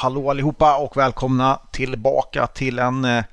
[0.00, 3.24] Hallå, allihopa och välkomna tillbaka till en eh,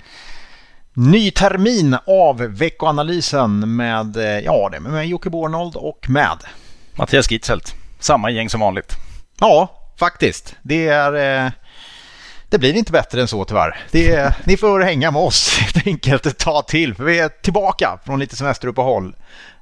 [0.94, 6.38] ny termin av veckoanalysen med, eh, ja, det med mig Jocke Bornold och med
[6.96, 7.76] Mattias Gitzelt.
[8.00, 8.94] Samma gäng som vanligt.
[9.40, 10.56] Ja, faktiskt.
[10.62, 11.46] Det är...
[11.46, 11.52] Eh,
[12.50, 13.80] det blir inte bättre än så tyvärr.
[13.92, 18.00] Det ni får hänga med oss helt enkelt ett tag till för vi är tillbaka
[18.06, 19.16] från lite semesteruppehåll.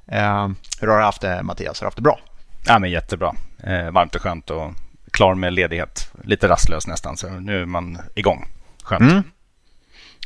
[0.08, 0.48] Eh,
[0.80, 1.80] hur har du haft det Mattias?
[1.80, 2.18] Har du haft det bra?
[2.66, 3.34] Ja, men jättebra.
[3.62, 4.72] Eh, varmt och skönt och
[5.16, 6.12] klar med ledighet.
[6.24, 8.48] Lite rastlös nästan, så nu är man igång.
[8.82, 9.02] Skönt.
[9.02, 9.22] Mm.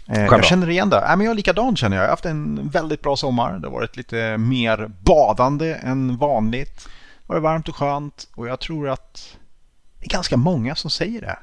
[0.09, 0.97] Eh, jag känner igen det.
[0.97, 2.03] Äh, men jag är likadan känner jag.
[2.03, 3.59] Jag har haft en väldigt bra sommar.
[3.59, 6.85] Det har varit lite mer badande än vanligt.
[6.85, 9.37] Det har varit varmt och skönt och jag tror att
[9.99, 11.39] det är ganska många som säger det.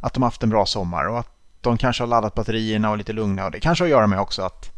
[0.00, 2.98] Att de har haft en bra sommar och att de kanske har laddat batterierna och
[2.98, 3.44] lite lugna.
[3.44, 4.72] Och det kanske har att göra med också att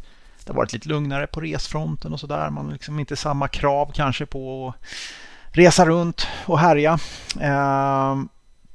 [0.45, 2.49] det har varit lite lugnare på resfronten och sådär.
[2.49, 4.85] Man har liksom inte samma krav kanske på att
[5.51, 6.99] resa runt och härja.
[7.41, 8.15] Eh,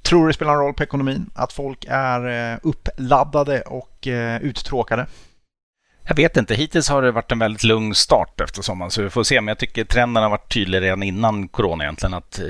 [0.03, 5.07] tror det spelar en roll på ekonomin att folk är eh, uppladdade och eh, uttråkade?
[6.07, 6.55] Jag vet inte.
[6.55, 9.41] Hittills har det varit en väldigt lugn start efter sommaren, så vi får se.
[9.41, 12.15] Men jag tycker trenden har varit tydlig redan innan corona egentligen.
[12.15, 12.45] Att eh,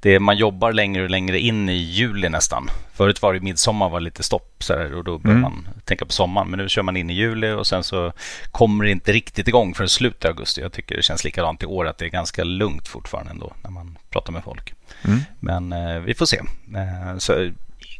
[0.00, 2.70] det, man jobbar längre och längre in i juli nästan.
[2.94, 5.52] Förut var det midsommar var lite stopp så här, och då började mm.
[5.52, 6.48] man tänka på sommaren.
[6.48, 8.12] Men nu kör man in i juli och sen så
[8.50, 10.60] kommer det inte riktigt igång förrän slutet av augusti.
[10.60, 13.70] Jag tycker det känns likadant i år, att det är ganska lugnt fortfarande ändå när
[13.70, 14.74] man pratar med folk.
[15.04, 15.18] Mm.
[15.40, 16.40] Men eh, vi får se.
[16.76, 17.50] Eh, så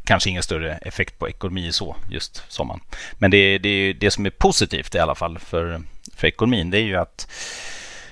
[0.08, 2.80] kanske ingen större effekt på ekonomi så just sommaren.
[3.18, 5.82] Men det, det, det som är positivt i alla fall för,
[6.14, 7.28] för ekonomin det är ju att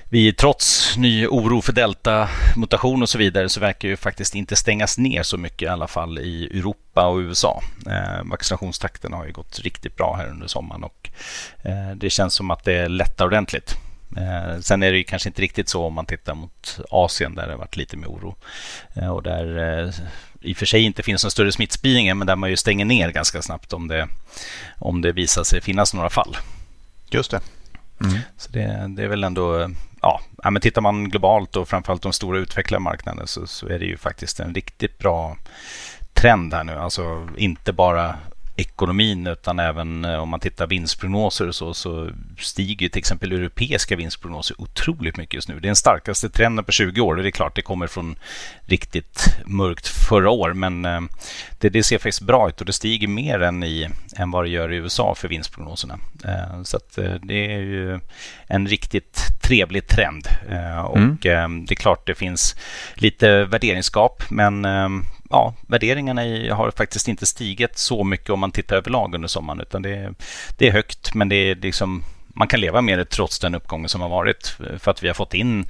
[0.09, 4.97] vi trots ny oro för delta-mutation och så vidare så verkar ju faktiskt inte stängas
[4.97, 7.61] ner så mycket i alla fall i Europa och USA.
[7.89, 11.09] Eh, vaccinationstakten har ju gått riktigt bra här under sommaren och
[11.63, 13.75] eh, det känns som att det lättar ordentligt.
[14.17, 17.45] Eh, sen är det ju kanske inte riktigt så om man tittar mot Asien där
[17.45, 18.35] det har varit lite mer oro.
[18.93, 19.93] Eh, och där eh,
[20.47, 23.11] i och för sig inte finns någon större smittspridning men där man ju stänger ner
[23.11, 24.07] ganska snabbt om det,
[24.79, 26.37] om det visar sig finnas några fall.
[27.09, 27.39] Just det.
[28.01, 28.19] Mm.
[28.37, 29.69] Så det, det, är väl ändå,
[30.01, 33.85] ja, men tittar man globalt och framförallt de stora utvecklade marknaderna så, så är det
[33.85, 35.37] ju faktiskt en riktigt bra
[36.13, 36.73] trend här nu.
[36.73, 38.15] Alltså inte bara
[38.57, 42.09] ekonomin utan även eh, om man tittar vinstprognoser och så, så
[42.39, 45.59] stiger till exempel europeiska vinstprognoser otroligt mycket just nu.
[45.59, 48.15] Det är den starkaste trenden på 20 år och det är klart det kommer från
[48.65, 51.01] riktigt mörkt förra år men eh,
[51.59, 54.49] det, det ser faktiskt bra ut och det stiger mer än, i, än vad det
[54.49, 55.99] gör i USA för vinstprognoserna.
[56.23, 56.79] Eh, så
[57.21, 57.99] det är ju
[58.47, 60.27] en riktigt trevlig trend
[60.87, 61.17] och mm.
[61.65, 62.55] det är klart det finns
[62.93, 64.65] lite värderingsgap men
[65.29, 69.61] ja, värderingarna i, har faktiskt inte stigit så mycket om man tittar överlag under sommaren.
[69.61, 70.13] Utan det,
[70.57, 73.89] det är högt, men det är liksom, man kan leva med det trots den uppgången
[73.89, 74.57] som har varit.
[74.79, 75.65] För att vi har fått in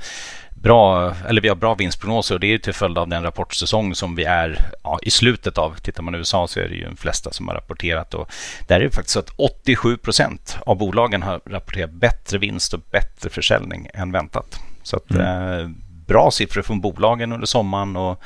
[0.61, 4.15] bra, eller vi har bra vinstprognoser och det är till följd av den rapportsäsong som
[4.15, 5.75] vi är ja, i slutet av.
[5.75, 8.31] Tittar man i USA så är det ju de flesta som har rapporterat och
[8.67, 12.79] där är det faktiskt så att 87 procent av bolagen har rapporterat bättre vinst och
[12.91, 14.59] bättre försäljning än väntat.
[14.83, 15.81] Så att, mm.
[16.07, 18.23] Bra siffror från bolagen under sommaren och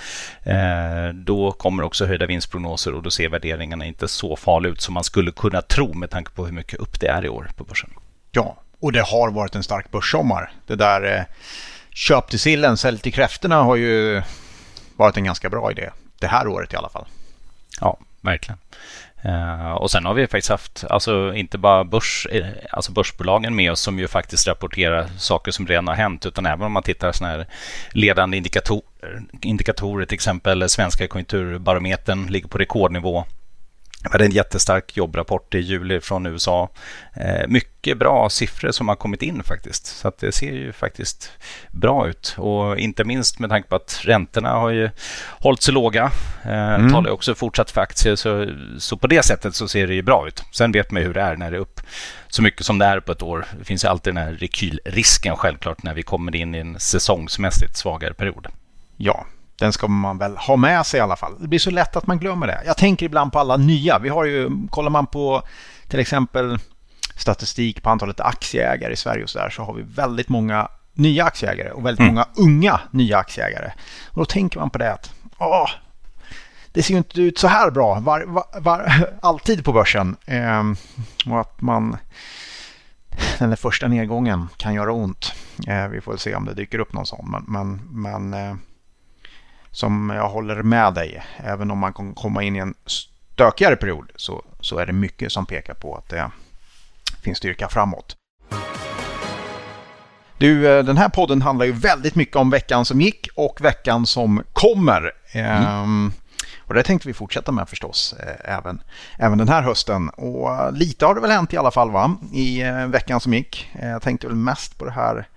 [0.47, 4.94] eh, då kommer också höjda vinstprognoser och då ser värderingarna inte så farliga ut som
[4.94, 7.64] man skulle kunna tro med tanke på hur mycket upp det är i år på
[7.64, 7.90] börsen.
[8.31, 10.52] Ja, och det har varit en stark börssommar.
[10.68, 11.24] Det där eh,
[11.94, 14.22] köp till sillen, sälj till kräftorna har ju
[14.96, 15.90] varit en ganska bra idé.
[16.20, 17.06] Det här året i alla fall.
[17.81, 18.58] Ja, verkligen.
[19.26, 23.72] Uh, och sen har vi faktiskt haft, alltså inte bara börs, eh, alltså börsbolagen med
[23.72, 27.12] oss som ju faktiskt rapporterar saker som redan har hänt, utan även om man tittar
[27.12, 27.48] sådana här
[27.92, 28.82] ledande indikator,
[29.42, 33.26] indikatorer, till exempel svenska konjunkturbarometern ligger på rekordnivå.
[34.04, 36.70] Vi hade en jättestark jobbrapport i juli från USA.
[37.14, 39.86] Eh, mycket bra siffror som har kommit in faktiskt.
[39.86, 41.32] Så att det ser ju faktiskt
[41.72, 42.36] bra ut.
[42.38, 44.90] Och inte minst med tanke på att räntorna har ju
[45.40, 46.12] hållit sig låga.
[46.44, 46.92] Eh, mm.
[46.92, 48.16] Talar också fortsatt för aktier.
[48.16, 50.44] Så, så på det sättet så ser det ju bra ut.
[50.52, 51.82] Sen vet man ju hur det är när det är upp
[52.28, 53.46] så mycket som det är på ett år.
[53.59, 57.78] Det finns ju alltid den här rekylrisken självklart när vi kommer in i en säsongsmässigt
[57.78, 58.47] svagare period.
[58.97, 59.26] Ja,
[59.61, 61.34] den ska man väl ha med sig i alla fall.
[61.40, 62.61] Det blir så lätt att man glömmer det.
[62.66, 63.99] Jag tänker ibland på alla nya.
[63.99, 65.43] Vi har ju, kollar man på
[65.87, 66.59] till exempel
[67.16, 71.25] statistik på antalet aktieägare i Sverige och så där så har vi väldigt många nya
[71.25, 72.13] aktieägare och väldigt mm.
[72.13, 73.72] många unga nya aktieägare.
[74.09, 75.69] Och då tänker man på det att åh,
[76.72, 80.16] det ser ju inte ut så här bra var, var, var, alltid på börsen.
[80.25, 80.75] Ehm,
[81.25, 81.97] och att man
[83.40, 85.34] den där första nedgången kan göra ont.
[85.67, 87.31] Ehm, vi får se om det dyker upp någon sån.
[87.31, 88.55] Men, men, men eh,
[89.72, 91.23] som jag håller med dig.
[91.38, 95.32] Även om man kan komma in i en stökigare period så, så är det mycket
[95.32, 96.32] som pekar på att det
[97.23, 98.16] finns styrka framåt.
[100.38, 104.06] Du, eh, den här podden handlar ju väldigt mycket om veckan som gick och veckan
[104.06, 105.12] som kommer.
[105.32, 105.64] Mm.
[105.64, 106.14] Ehm,
[106.68, 108.82] Och det tänkte vi fortsätta med förstås eh, även,
[109.18, 110.09] även den här hösten.
[110.09, 112.16] Och lite har det väl hänt i alla fall va?
[112.34, 113.70] i eh, veckan som gick.
[113.82, 115.28] Jag tänkte väl mest på det här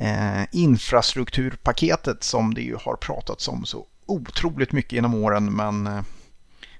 [0.00, 6.00] eh, infrastrukturpaketet som det ju har pratats om så otroligt mycket genom åren men eh,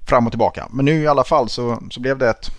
[0.08, 0.68] fram och tillbaka.
[0.70, 2.50] Men nu i alla fall så, så blev det ett,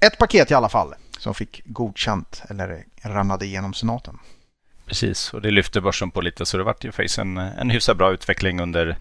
[0.00, 4.18] ett paket i alla fall som fick godkänt eller ramlade igenom senaten.
[4.86, 7.96] Precis, och det lyfte börsen på lite så det vart ju faktiskt en, en hyfsat
[7.96, 8.96] bra utveckling under,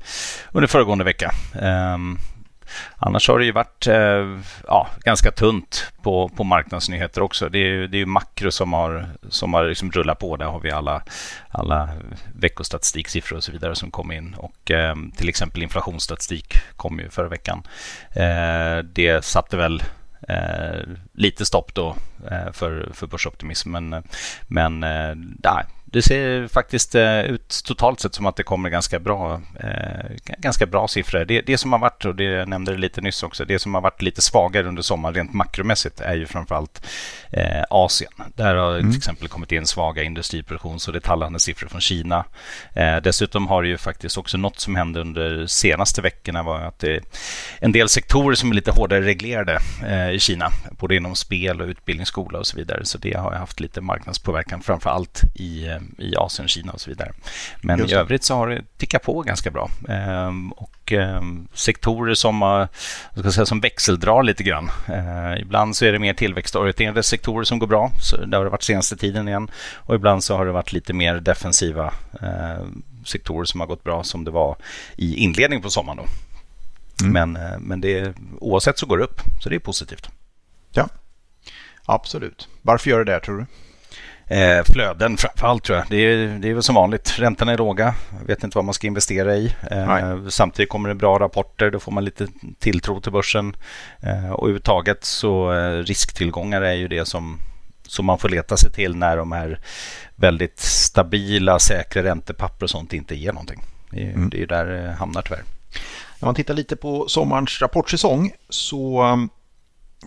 [0.51, 1.31] under föregående vecka.
[1.61, 2.19] Um,
[2.97, 7.49] annars har det ju varit eh, ja, ganska tunt på, på marknadsnyheter också.
[7.49, 10.37] Det är, det är ju makro som har, som har liksom rullat på.
[10.37, 11.03] Där har vi alla,
[11.49, 11.89] alla
[12.35, 14.35] veckostatistiksiffror och så vidare som kom in.
[14.37, 17.63] Och eh, till exempel inflationsstatistik kom ju förra veckan.
[18.11, 19.83] Eh, det satte väl
[20.27, 20.81] Eh,
[21.13, 21.95] lite stopp då
[22.31, 23.89] eh, för, för börsoptimismen.
[23.89, 24.03] Men,
[24.47, 28.99] men eh, eh det ser faktiskt eh, ut totalt sett som att det kommer ganska
[28.99, 31.25] bra, eh, ganska bra siffror.
[31.25, 33.73] Det, det som har varit, och det jag nämnde det lite nyss också, det som
[33.73, 36.85] har varit lite svagare under sommaren rent makromässigt är ju framförallt
[37.31, 38.11] eh, Asien.
[38.35, 38.91] Där har mm.
[38.91, 42.25] till exempel kommit in svaga industriproduktions och detaljhandelssiffror från Kina.
[42.73, 46.79] Eh, dessutom har det ju faktiskt också något som hände under senaste veckorna var att
[46.79, 47.01] det är
[47.59, 50.49] en del sektorer som är lite hårdare reglerade eh, i Kina,
[50.79, 52.85] både inom spel och utbildning, skola och så vidare.
[52.85, 56.89] Så det har haft lite marknadspåverkan framför allt i eh, i Asien, Kina och så
[56.89, 57.11] vidare.
[57.61, 59.69] Men i övrigt så har det tickat på ganska bra.
[59.89, 62.67] Ehm, och ehm, sektorer som,
[63.19, 64.69] ska säga, som växeldrar lite grann.
[64.87, 67.91] Ehm, ibland så är det mer tillväxtorienterade sektorer som går bra.
[68.01, 69.51] Så det har det varit senaste tiden igen.
[69.75, 71.93] Och ibland så har det varit lite mer defensiva
[73.05, 74.57] sektorer som har gått bra som det var
[74.95, 75.97] i inledningen på sommaren.
[75.97, 76.05] Då.
[77.01, 77.13] Mm.
[77.13, 80.09] Men, eh, men det, oavsett så går det upp, så det är positivt.
[80.71, 80.87] Ja,
[81.85, 82.47] absolut.
[82.61, 83.45] Varför gör det det tror du?
[84.27, 85.87] Eh, flöden framförallt tror jag.
[85.89, 87.19] Det är, det är väl som vanligt.
[87.19, 87.95] Räntorna är låga.
[88.25, 89.55] Vet inte vad man ska investera i.
[89.71, 91.71] Eh, samtidigt kommer det bra rapporter.
[91.71, 92.27] Då får man lite
[92.59, 93.55] tilltro till börsen.
[93.99, 97.39] Eh, och överhuvudtaget så eh, risktillgångar är ju det som,
[97.87, 99.59] som man får leta sig till när de här
[100.15, 103.61] väldigt stabila, säkra räntepapper och sånt inte ger någonting.
[103.89, 104.29] Det är, mm.
[104.29, 105.43] det är där det hamnar tyvärr.
[106.19, 109.29] När man tittar lite på sommarens rapportsäsong så um,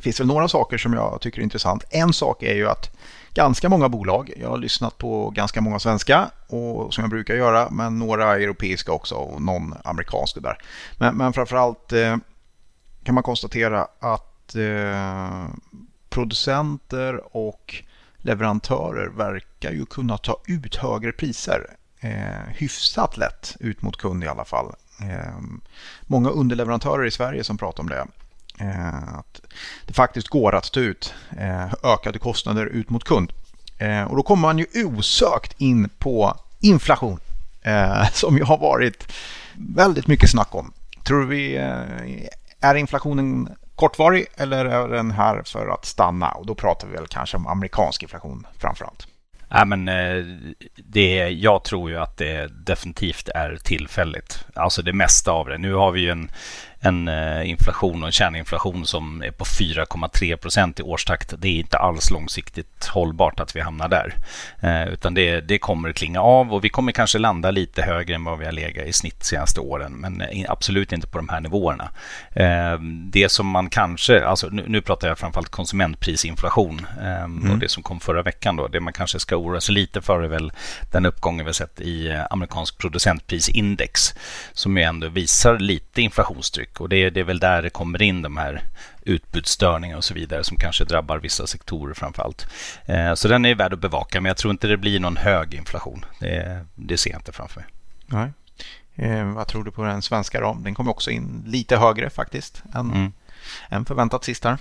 [0.00, 1.84] finns det några saker som jag tycker är intressant.
[1.90, 2.96] En sak är ju att
[3.36, 4.32] ganska många bolag.
[4.36, 8.92] Jag har lyssnat på ganska många svenska och som jag brukar göra, men några europeiska
[8.92, 10.58] också och någon amerikansk där.
[10.98, 12.16] Men, men framförallt eh,
[13.04, 15.46] kan man konstatera att eh,
[16.08, 17.74] producenter och
[18.16, 21.66] leverantörer verkar ju kunna ta ut högre priser
[22.00, 24.74] eh, hyfsat lätt ut mot kund i alla fall.
[25.00, 25.38] Eh,
[26.02, 28.06] många underleverantörer i Sverige som pratar om det.
[28.60, 29.40] Eh, att
[29.86, 33.32] det faktiskt går att ta ut eh, ökade kostnader ut mot kund.
[33.78, 37.20] Eh, och då kommer man ju osökt in på inflation
[38.12, 39.12] som ju har varit
[39.54, 40.72] väldigt mycket snack om.
[41.04, 41.56] Tror vi,
[42.60, 46.30] är inflationen kortvarig eller är den här för att stanna?
[46.30, 49.06] Och då pratar vi väl kanske om amerikansk inflation framför allt.
[49.48, 49.84] Ja, men,
[50.76, 54.44] det, jag tror ju att det definitivt är tillfälligt.
[54.54, 55.58] Alltså det mesta av det.
[55.58, 56.30] Nu har vi ju en
[56.86, 61.34] en eh, inflation och en kärninflation som är på 4,3 procent i årstakt.
[61.38, 64.14] Det är inte alls långsiktigt hållbart att vi hamnar där.
[64.60, 68.24] Eh, utan det, det kommer klinga av och vi kommer kanske landa lite högre än
[68.24, 69.92] vad vi har legat i snitt de senaste åren.
[69.92, 71.88] Men absolut inte på de här nivåerna.
[72.32, 77.50] Eh, det som man kanske, alltså nu, nu pratar jag framförallt konsumentprisinflation mm.
[77.50, 78.56] och det som kom förra veckan.
[78.56, 80.52] Då, det man kanske ska oroa sig lite för är väl
[80.92, 84.14] den uppgången vi sett i amerikansk producentprisindex
[84.52, 88.22] som ju ändå visar lite inflationstryck och det, det är väl där det kommer in
[88.22, 88.62] de här
[89.02, 92.46] utbudsstörningar och så vidare som kanske drabbar vissa sektorer framför allt.
[92.86, 95.54] Eh, så den är värd att bevaka men jag tror inte det blir någon hög
[95.54, 96.04] inflation.
[96.20, 97.68] Det, det ser jag inte framför mig.
[98.06, 98.32] Nej.
[98.96, 100.56] Eh, vad tror du på den svenska då?
[100.60, 103.12] Den kommer också in lite högre faktiskt än, mm.
[103.68, 104.58] än förväntat sist här.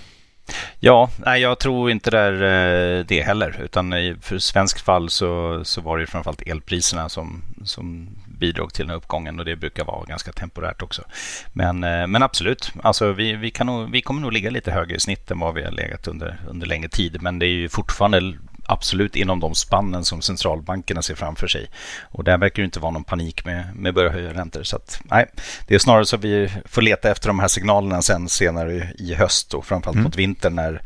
[0.80, 3.60] Ja, nej, jag tror inte det är eh, det heller.
[3.60, 8.90] Utan för svensk fall så, så var det framförallt elpriserna som, som bidrog till den
[8.90, 11.02] här uppgången och det brukar vara ganska temporärt också.
[11.52, 14.96] Men, eh, men absolut, alltså vi, vi, kan nog, vi kommer nog ligga lite högre
[14.96, 17.22] i snitt än vad vi har legat under, under längre tid.
[17.22, 18.34] Men det är ju fortfarande
[18.68, 21.70] absolut inom de spannen som centralbankerna ser framför sig.
[22.02, 24.62] Och där verkar det inte vara någon panik med, med börja höja räntor.
[24.62, 25.26] Så att, nej,
[25.66, 29.14] det är snarare så att vi får leta efter de här signalerna sen senare i
[29.14, 30.04] höst och framförallt mm.
[30.04, 30.82] mot vintern när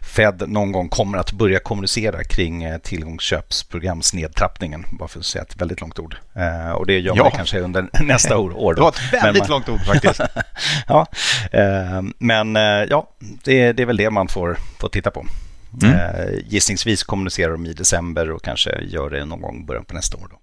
[0.00, 4.84] Fed någon gång kommer att börja kommunicera kring eh, tillgångsköpsprogramsnedtrappningen.
[4.98, 6.16] Bara för att säga ett väldigt långt ord.
[6.34, 8.50] Eh, och det gör man kanske under nästa år.
[8.50, 8.72] Då.
[8.72, 9.50] Det var ett väldigt man...
[9.50, 10.20] långt ord faktiskt.
[10.88, 11.06] ja,
[11.52, 12.54] eh, men
[12.88, 13.08] ja,
[13.44, 15.26] det, det är väl det man får, får titta på.
[15.82, 15.94] Mm.
[15.94, 19.94] Eh, gissningsvis kommunicerar de i december och kanske gör det någon gång i början på
[19.94, 20.28] nästa år.
[20.30, 20.38] Då.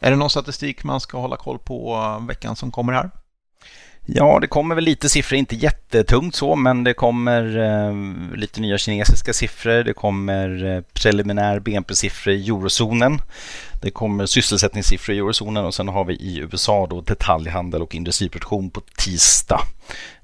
[0.00, 3.10] Är det någon statistik man ska hålla koll på veckan som kommer här?
[4.06, 5.56] Ja, det kommer väl lite siffror, inte
[5.94, 7.94] jättetungt så, men det kommer eh,
[8.36, 9.84] lite nya kinesiska siffror.
[9.84, 13.20] Det kommer eh, preliminär BNP-siffror i eurozonen.
[13.82, 18.70] Det kommer sysselsättningssiffror i eurozonen och sen har vi i USA då detaljhandel och industriproduktion
[18.70, 19.60] på tisdag.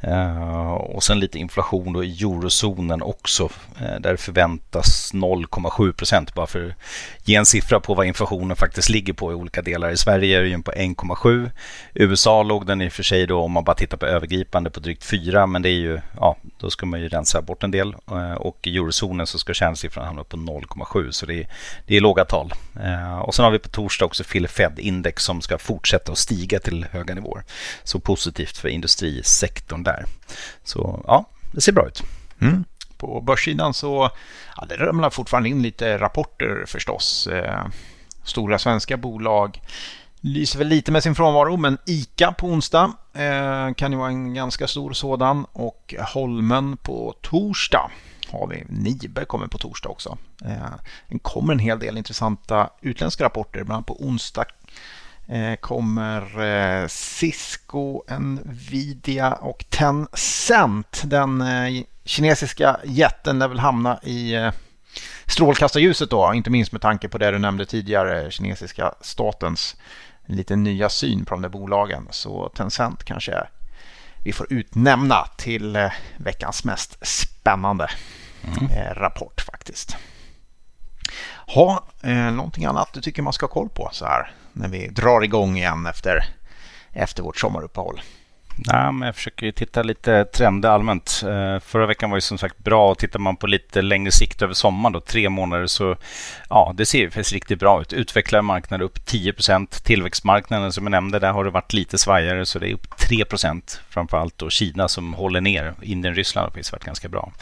[0.00, 3.48] Eh, och sen lite inflation då i eurozonen också.
[3.80, 8.88] Eh, där förväntas 0,7 procent bara för att ge en siffra på vad inflationen faktiskt
[8.88, 9.90] ligger på i olika delar.
[9.90, 11.50] I Sverige är den på 1,7.
[11.94, 14.80] USA låg den i och för sig då om man bara tittar på övergripande på
[14.80, 17.94] drygt 4 men det är ju, ja, då ska man ju rensa bort en del.
[18.10, 21.48] Eh, och i eurozonen så ska kärnsiffran hamna på 0,7 så det är,
[21.86, 22.52] det är låga tal.
[22.80, 26.60] Eh, och sen har vi på torsdag också Phil Fed-index som ska fortsätta att stiga
[26.60, 27.44] till höga nivåer.
[27.84, 30.04] Så positivt för industrisektorn där.
[30.64, 32.02] Så ja, det ser bra ut.
[32.40, 32.64] Mm.
[32.96, 34.10] På börssidan så
[34.56, 37.26] ja, det ramlar fortfarande in lite rapporter förstås.
[37.26, 37.66] Eh,
[38.24, 39.60] stora svenska bolag
[40.24, 44.34] lyser väl lite med sin frånvaro, men ICA på onsdag eh, kan ju vara en
[44.34, 47.90] ganska stor sådan och Holmen på torsdag
[48.28, 48.64] har vi.
[48.68, 50.18] Nibe kommer på torsdag också.
[50.44, 50.74] Eh,
[51.08, 54.44] det kommer en hel del intressanta utländska rapporter, bland annat på onsdag
[55.28, 61.02] Eh, kommer eh, Cisco, Nvidia och Tencent.
[61.04, 64.52] Den eh, kinesiska jätten lär väl hamna i eh,
[65.26, 69.76] strålkastarljuset då, inte minst med tanke på det du nämnde tidigare, kinesiska statens
[70.26, 72.08] lite nya syn på de där bolagen.
[72.10, 73.46] Så Tencent kanske
[74.24, 77.90] vi får utnämna till veckans mest spännande
[78.44, 78.94] mm.
[78.94, 79.96] rapport faktiskt.
[81.46, 84.88] Ha, eh, någonting annat du tycker man ska ha koll på så här när vi
[84.88, 86.24] drar igång igen efter,
[86.92, 88.00] efter vårt sommaruppehåll?
[88.56, 91.22] Ja, men jag försöker titta lite trender allmänt.
[91.24, 94.42] Eh, förra veckan var ju som sagt bra och tittar man på lite längre sikt
[94.42, 95.96] över sommaren, då, tre månader, så
[96.50, 97.92] ja, det ser faktiskt riktigt bra ut.
[97.92, 102.58] Utvecklade marknader upp 10% Tillväxtmarknaden som jag nämnde, där har det varit lite svajigare, så
[102.58, 105.74] det är upp 3% Framförallt då Kina som håller ner.
[105.82, 107.32] Indien, Ryssland har faktiskt varit ganska bra.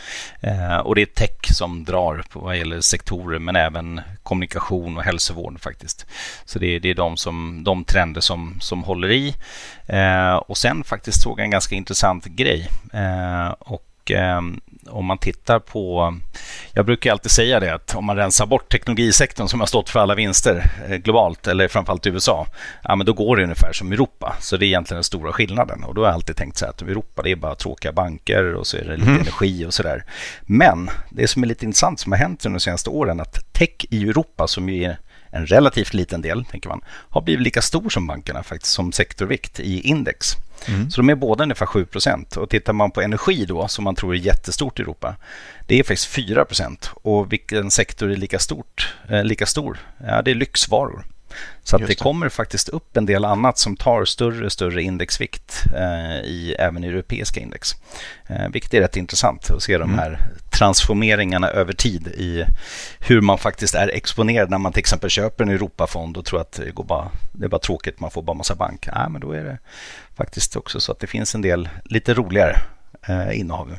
[0.41, 5.03] Eh, och det är tech som drar på vad gäller sektorer, men även kommunikation och
[5.03, 6.07] hälsovård faktiskt.
[6.45, 9.35] Så det är, det är de, som, de trender som, som håller i.
[9.87, 12.69] Eh, och sen faktiskt såg jag en ganska intressant grej.
[12.93, 14.41] Eh, och eh,
[14.91, 16.15] om man tittar på...
[16.73, 20.01] Jag brukar alltid säga det att om man rensar bort teknologisektorn som har stått för
[20.01, 22.47] alla vinster eh, globalt eller framförallt i USA,
[22.83, 24.37] ja, men då går det ungefär som Europa.
[24.41, 25.85] Så det är egentligen den stora skillnaden.
[25.85, 28.55] Och då har jag alltid tänkt så här att Europa det är bara tråkiga banker
[28.55, 29.21] och så är det lite mm.
[29.21, 30.05] energi och så där.
[30.43, 33.87] Men det som är lite intressant som har hänt under de senaste åren att tech
[33.91, 34.99] i Europa som ju är
[35.31, 39.61] en relativt liten del, tänker man, har blivit lika stor som bankerna faktiskt som sektorvikt
[39.61, 40.37] i index.
[40.69, 40.91] Mm.
[40.91, 43.95] Så de är båda ungefär 7 procent Och tittar man på energi då, som man
[43.95, 45.17] tror är jättestort i Europa,
[45.67, 49.79] det är faktiskt 4 procent Och vilken sektor är lika, stort, eh, lika stor?
[50.07, 51.05] Ja, det är lyxvaror.
[51.65, 51.89] Så att det.
[51.89, 51.95] det.
[51.95, 56.85] kommer faktiskt upp en del annat som tar större och större indexvikt eh, i även
[56.85, 57.75] i europeiska index.
[58.27, 59.99] Eh, vilket är rätt intressant att se de mm.
[59.99, 60.19] här
[60.51, 62.45] transformeringarna över tid i
[63.01, 66.53] hur man faktiskt är exponerad när man till exempel köper en Europafond och tror att
[66.53, 68.89] det, går bara, det är bara tråkigt, man får bara massa bank.
[68.93, 69.59] Ja, men då är det
[70.17, 72.57] faktiskt också så att det finns en del lite roligare
[73.09, 73.77] eh, innehav.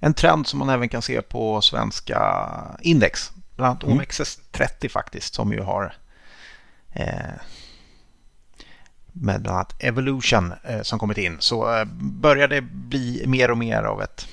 [0.00, 2.48] En trend som man även kan se på svenska
[2.80, 3.98] index, bland annat mm.
[3.98, 5.94] OMXS30 faktiskt, som ju har
[9.12, 13.58] med bland annat Evolution eh, som kommit in så eh, börjar det bli mer och
[13.58, 14.28] mer av ett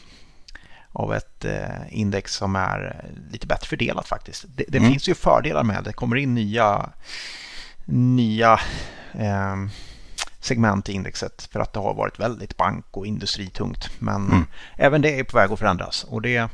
[0.91, 4.45] av ett eh, index som är lite bättre fördelat faktiskt.
[4.55, 4.91] Det, det mm.
[4.91, 5.89] finns ju fördelar med det.
[5.89, 6.89] Det kommer in nya,
[7.85, 8.59] nya
[9.13, 9.55] eh,
[10.39, 13.89] segment i indexet för att det har varit väldigt bank och industritungt.
[13.99, 14.45] Men mm.
[14.77, 16.49] även det är på väg att förändras och det,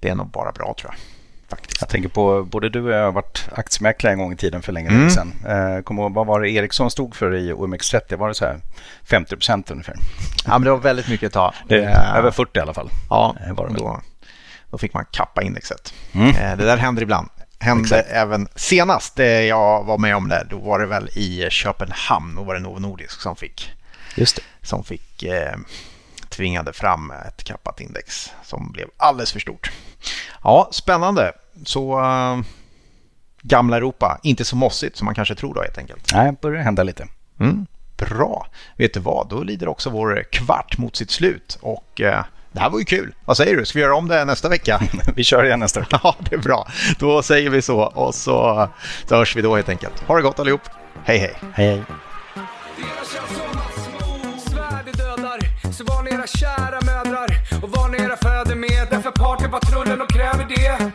[0.00, 1.11] det är nog bara bra tror jag
[1.56, 1.80] faktiskt.
[1.80, 4.72] Jag tänker på, både du och jag har varit aktiemäklare en gång i tiden för
[4.72, 5.10] länge mm.
[5.10, 5.32] sedan.
[5.46, 8.16] Eh, kommer ihåg, vad var det Ericsson stod för i OMX30?
[8.16, 8.60] Var det så här
[9.04, 9.94] 50 procent ungefär?
[10.44, 11.54] Ja, men det var väldigt mycket att ta.
[11.68, 12.90] Det, eh, över 40 i alla fall.
[13.10, 14.00] Ja, eh, var det då,
[14.70, 15.94] då fick man kappa indexet.
[16.12, 16.28] Mm.
[16.28, 17.28] Eh, det där händer ibland.
[17.58, 18.08] Hände Exakt.
[18.10, 19.18] även senast
[19.48, 20.46] jag var med om det.
[20.50, 22.34] Då var det väl i Köpenhamn.
[22.34, 23.72] Då var det Novo Nordisk som fick,
[24.16, 24.42] Just det.
[24.62, 25.56] Som fick eh,
[26.28, 29.70] tvingade fram ett kappat index som blev alldeles för stort.
[30.42, 31.32] Ja, spännande.
[31.64, 32.40] Så uh,
[33.42, 36.12] gamla Europa, inte så mossigt som man kanske tror då helt enkelt.
[36.14, 37.08] Nej, börjar hända lite.
[37.40, 37.66] Mm,
[37.96, 38.46] bra.
[38.76, 42.70] Vet du vad, då lider också vår kvart mot sitt slut och uh, det här
[42.70, 43.14] var ju kul.
[43.24, 43.64] Vad säger du?
[43.64, 44.82] Ska vi göra om det nästa vecka?
[45.16, 46.00] vi kör igen nästa vecka.
[46.02, 46.68] Ja, det är bra.
[46.98, 48.68] Då säger vi så och så,
[49.08, 50.00] så hörs vi då helt enkelt.
[50.00, 50.60] Ha det gott allihop.
[51.04, 51.34] Hej, hej.
[51.54, 51.82] Hej, hej.
[55.72, 57.28] Så var ni era kära mödrar
[57.62, 60.91] och var ni era fäder med Därför partypatrullen och kräver det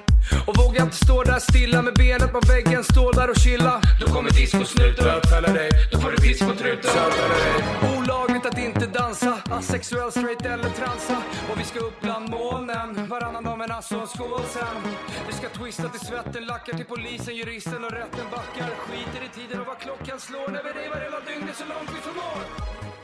[0.47, 3.81] och våga vågar inte stå där stilla med benet på väggen, stå där och chilla.
[3.99, 6.91] Då kommer discosnuten, bötfäller dig, då får du piss på truten.
[7.97, 11.17] Olagligt att inte dansa, asexuell, straight eller transa.
[11.49, 14.77] Och vi ska upp bland molnen, varannan dag men alltså en skål sen.
[15.27, 18.69] Vi ska twista till svetten, lackar till polisen, juristen och rätten backar.
[18.85, 22.01] Skiter i tiden och vad klockan slår när vi revar hela dygnet så långt vi
[22.07, 22.96] förmår.